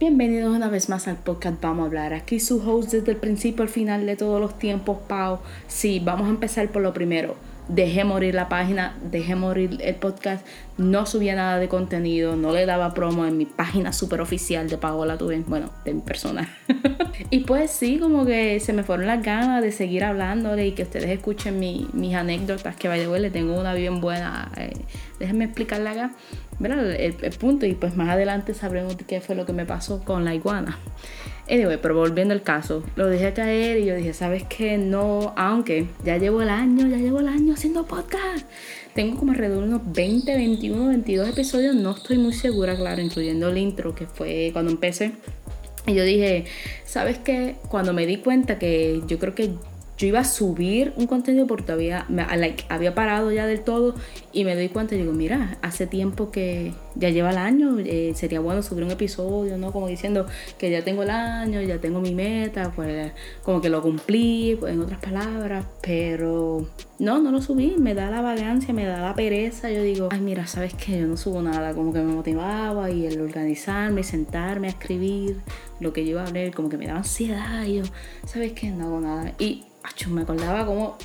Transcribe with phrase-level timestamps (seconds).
[0.00, 2.14] Bienvenidos una vez más al podcast Vamos a hablar.
[2.14, 5.40] Aquí su host desde el principio al final de todos los tiempos, Pau.
[5.66, 7.34] Sí, vamos a empezar por lo primero.
[7.68, 10.46] Dejé morir la página, dejé morir el podcast,
[10.78, 14.78] no subía nada de contenido, no le daba promo en mi página super oficial de
[14.78, 16.48] Paola Tuve, bueno, de mi persona.
[17.30, 20.84] y pues sí, como que se me fueron las ganas de seguir hablándole y que
[20.84, 24.50] ustedes escuchen mis anécdotas, que vaya, le tengo una bien buena.
[24.56, 24.72] Eh,
[25.18, 26.10] déjenme explicarla acá.
[26.58, 26.90] ¿verdad?
[26.90, 30.34] El, punto y pues más adelante sabremos qué fue lo que me pasó con la
[30.34, 30.78] iguana.
[31.50, 34.76] Anyway, pero volviendo al caso, lo dejé caer y yo dije, ¿sabes qué?
[34.76, 38.46] No, aunque ya llevo el año, ya llevo el año haciendo podcast.
[38.94, 43.48] Tengo como alrededor de unos 20, 21, 22 episodios, no estoy muy segura, claro, incluyendo
[43.48, 45.12] el intro que fue cuando empecé.
[45.86, 46.44] Y yo dije,
[46.84, 47.56] ¿sabes qué?
[47.70, 49.52] Cuando me di cuenta que yo creo que
[49.98, 53.96] yo iba a subir un contenido porque todavía like, había parado ya del todo
[54.32, 58.12] y me doy cuenta y digo, mira, hace tiempo que ya lleva el año, eh,
[58.14, 59.72] sería bueno subir un episodio, ¿no?
[59.72, 63.82] Como diciendo que ya tengo el año, ya tengo mi meta, pues como que lo
[63.82, 66.68] cumplí, pues, en otras palabras, pero
[67.00, 70.20] no, no lo subí, me da la vagancia, me da la pereza, yo digo, ay,
[70.20, 71.00] mira, ¿sabes qué?
[71.00, 75.40] Yo no subo nada, como que me motivaba y el organizarme, sentarme a escribir
[75.80, 77.82] lo que yo iba a hablar, como que me daba ansiedad y yo,
[78.26, 78.70] ¿sabes qué?
[78.70, 79.32] No hago nada.
[79.38, 79.64] Y
[80.08, 80.96] me acordaba como,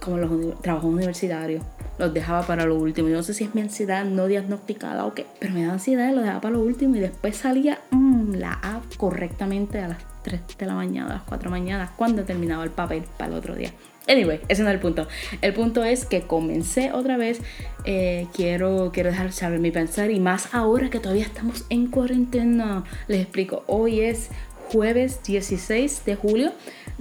[0.00, 1.62] como los trabajos universitarios.
[1.98, 3.08] Los dejaba para lo último.
[3.08, 6.10] Yo no sé si es mi ansiedad no diagnosticada o qué, pero me da ansiedad
[6.10, 9.98] y los dejaba para lo último y después salía mm, la app correctamente a las
[10.22, 13.32] 3 de la mañana, a las 4 de la mañana, cuando terminaba el papel para
[13.32, 13.72] el otro día.
[14.08, 15.06] Anyway, ese no es el punto.
[15.42, 17.40] El punto es que comencé otra vez.
[17.84, 22.84] Eh, quiero, quiero dejar saber mi pensar y más ahora que todavía estamos en cuarentena.
[23.06, 23.62] Les explico.
[23.68, 24.30] Hoy es
[24.72, 26.52] jueves 16 de julio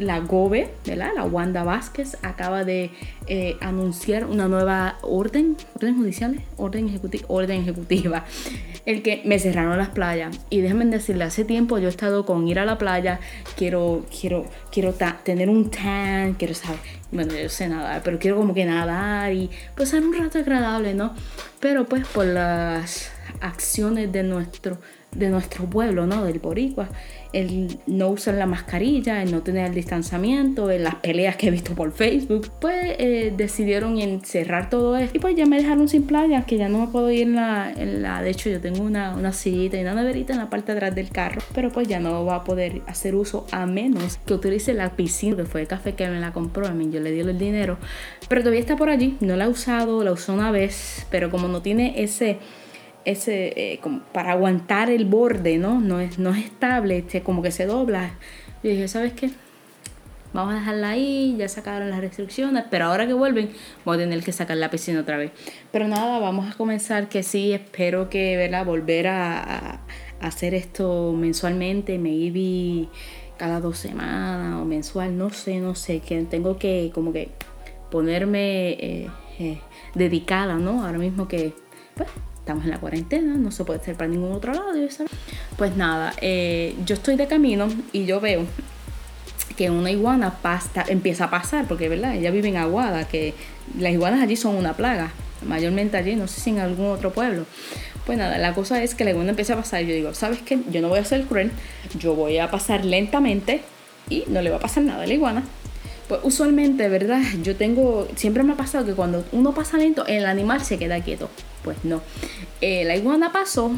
[0.02, 1.12] la GOBE, ¿verdad?
[1.16, 2.90] La Wanda Vázquez acaba de
[3.28, 8.26] eh, anunciar una nueva orden, orden judicial, orden ejecutiva, orden ejecutiva,
[8.86, 10.40] el que me cerraron las playas.
[10.50, 13.20] Y déjenme decirle, hace tiempo yo he estado con ir a la playa,
[13.56, 14.94] quiero, quiero, quiero
[15.24, 16.80] tener un tan, quiero saber,
[17.12, 21.14] bueno, yo sé nadar, pero quiero como que nadar y pasar un rato agradable, ¿no?
[21.59, 24.78] Pero pues por las acciones de nuestro
[25.16, 26.24] de nuestro pueblo, ¿no?
[26.24, 26.90] Del boricua,
[27.34, 31.52] el no usar la mascarilla, el no tener el distanciamiento, en las peleas que he
[31.52, 36.04] visto por Facebook, pues eh, decidieron encerrar todo esto y pues ya me dejaron sin
[36.04, 38.84] playa, que ya no me puedo ir en la, en la de hecho yo tengo
[38.84, 41.88] una, una sillita y una neverita en la parte de atrás del carro, pero pues
[41.88, 45.62] ya no va a poder hacer uso a menos que utilice la piscina, que fue
[45.62, 47.78] el café que me la compró, a mí yo le di el dinero,
[48.30, 51.48] pero todavía está por allí, no la he usado, la usó una vez, pero como
[51.48, 52.40] no tiene ese
[53.06, 55.79] ese, eh, como para aguantar el borde, ¿no?
[55.79, 58.12] No es, no es estable, este, como que se dobla.
[58.63, 59.31] Yo dije, ¿sabes qué?
[60.34, 63.50] Vamos a dejarla ahí, ya sacaron las restricciones, pero ahora que vuelven
[63.84, 65.31] voy a tener que sacar la piscina otra vez.
[65.72, 68.66] Pero nada, vamos a comenzar que sí, espero que, ¿verdad?
[68.66, 69.81] Volver a,
[70.22, 72.88] hacer esto mensualmente, maybe
[73.38, 77.29] cada dos semanas o mensual, no sé, no sé, que tengo que como que
[77.89, 79.57] ponerme eh, eh,
[79.95, 80.85] dedicada, ¿no?
[80.85, 81.53] Ahora mismo que,
[81.95, 82.07] pues,
[82.51, 84.73] estamos en la cuarentena, no se puede hacer para ningún otro lado.
[85.57, 88.45] Pues nada, eh, yo estoy de camino y yo veo
[89.56, 90.34] que una iguana
[90.88, 93.34] empieza a pasar, porque verdad, ella vive en Aguada, que
[93.79, 95.12] las iguanas allí son una plaga,
[95.47, 97.45] mayormente allí, no sé si en algún otro pueblo.
[98.06, 100.41] Pues nada, la cosa es que la iguana empieza a pasar y yo digo, ¿sabes
[100.41, 100.59] qué?
[100.72, 101.51] Yo no voy a ser cruel,
[101.97, 103.62] yo voy a pasar lentamente
[104.09, 105.44] y no le va a pasar nada a la iguana.
[106.12, 107.22] Pues usualmente, ¿verdad?
[107.42, 111.00] Yo tengo, siempre me ha pasado que cuando uno pasa lento, el animal se queda
[111.00, 111.30] quieto.
[111.64, 112.02] Pues no.
[112.60, 113.72] Eh, la iguana pasó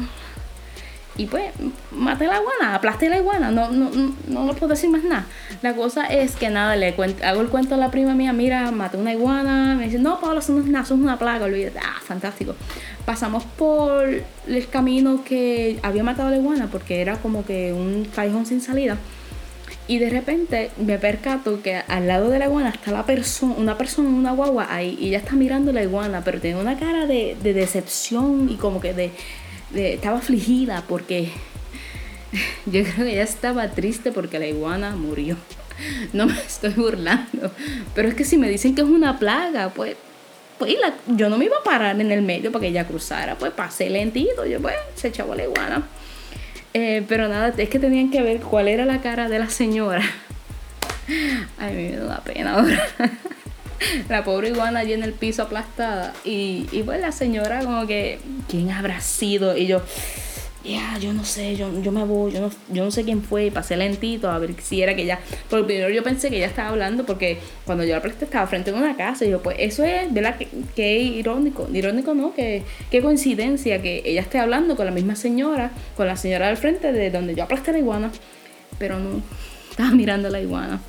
[1.16, 1.52] y pues
[1.92, 5.26] maté la iguana, aplasté la iguana, no, no, no, no puedo decir más nada.
[5.62, 8.96] La cosa es que nada, le hago el cuento a la prima mía, mira, maté
[8.96, 11.78] una iguana, me dice, no, Pablo, eso no es nada, eso es una plaga, olvídate,
[11.78, 12.56] ah, fantástico.
[13.04, 14.08] Pasamos por
[14.48, 18.98] el camino que había matado la iguana porque era como que un callejón sin salida.
[19.86, 23.76] Y de repente me percato que al lado de la iguana está la persona, una
[23.76, 27.36] persona una guagua ahí y ella está mirando la iguana, pero tiene una cara de,
[27.42, 29.12] decepción y como que de,
[29.74, 31.28] estaba afligida porque
[32.66, 35.36] yo creo que ella estaba triste porque la iguana murió.
[36.12, 37.50] No me estoy burlando,
[37.94, 39.96] pero es que si me dicen que es una plaga, pues
[40.58, 40.76] pues
[41.08, 43.90] yo no me iba a parar en el medio para que ella cruzara, pues pasé
[43.90, 45.82] lentito, yo pues se echaba la iguana.
[46.74, 50.02] Eh, pero nada, es que tenían que ver cuál era la cara de la señora.
[51.58, 52.84] Ay, me da pena ahora.
[54.08, 56.12] la pobre iguana allí en el piso aplastada.
[56.24, 58.18] Y, y pues la señora como que,
[58.48, 59.56] ¿quién habrá sido?
[59.56, 59.82] Y yo,
[60.64, 63.50] ya, yo no sé, yo, yo me voy, yo no, yo no sé quién fue,
[63.50, 65.20] pasé lentito a ver si era que ella,
[65.50, 68.70] porque primero yo pensé que ella estaba hablando porque cuando yo la presté estaba frente
[68.70, 70.38] a una casa y yo pues eso es, ¿verdad?
[70.38, 75.16] Que, que irónico, irónico no, que qué coincidencia que ella esté hablando con la misma
[75.16, 78.10] señora, con la señora del frente de donde yo aplasté la iguana,
[78.78, 79.20] pero no,
[79.70, 80.80] estaba mirando la iguana.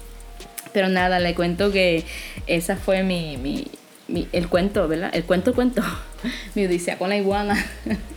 [0.72, 2.04] Pero nada, le cuento que
[2.48, 3.68] esa fue mi, mi,
[4.08, 5.10] mi el cuento, ¿verdad?
[5.14, 5.82] El cuento, cuento,
[6.56, 7.66] mi odisea con la iguana.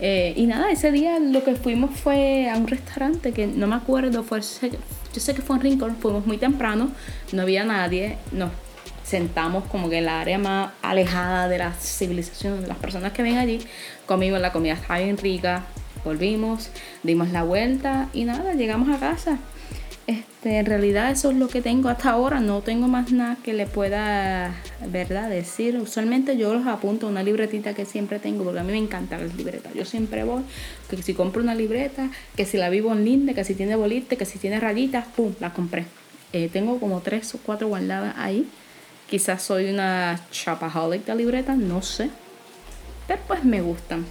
[0.00, 3.76] Eh, y nada, ese día lo que fuimos fue a un restaurante que no me
[3.76, 6.90] acuerdo, fue, yo sé que fue en Rincón, fuimos muy temprano,
[7.32, 8.50] no había nadie, nos
[9.04, 13.22] sentamos como que en la área más alejada de la civilización, de las personas que
[13.22, 13.60] ven allí,
[14.06, 15.64] comimos, la comida estaba bien rica,
[16.04, 16.70] volvimos,
[17.02, 19.38] dimos la vuelta y nada, llegamos a casa.
[20.06, 23.54] Este, en realidad eso es lo que tengo hasta ahora, no tengo más nada que
[23.54, 24.54] le pueda,
[24.88, 25.30] ¿verdad?
[25.30, 25.78] Decir.
[25.78, 29.26] Usualmente yo los apunto a una libretita que siempre tengo, porque a mí me encantan
[29.26, 29.72] las libretas.
[29.72, 30.42] Yo siempre voy,
[30.90, 34.16] que si compro una libreta, que si la vivo en linda, que si tiene bolita,
[34.16, 35.32] que si tiene rayitas, ¡pum!
[35.40, 35.86] La compré.
[36.34, 38.46] Eh, tengo como tres o cuatro guardadas ahí.
[39.08, 42.10] Quizás soy una chapaholic de libretas, no sé.
[43.06, 44.04] Pero pues me gustan.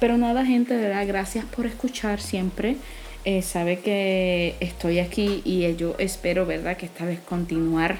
[0.00, 2.76] Pero nada, gente, de verdad, gracias por escuchar siempre.
[3.24, 7.96] Eh, sabe que estoy aquí y yo espero, ¿verdad?, que esta vez continuar,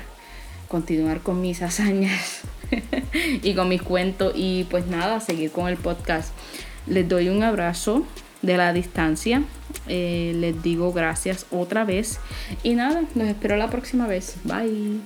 [0.68, 2.42] continuar con mis hazañas
[3.42, 6.32] y con mis cuentos y pues nada, seguir con el podcast.
[6.86, 8.04] Les doy un abrazo
[8.42, 9.42] de la distancia.
[9.88, 12.20] Eh, les digo gracias otra vez.
[12.62, 14.36] Y nada, los espero la próxima vez.
[14.44, 15.00] Bye.